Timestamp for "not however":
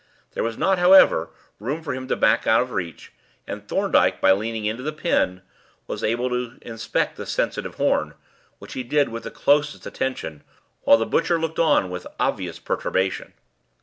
0.57-1.29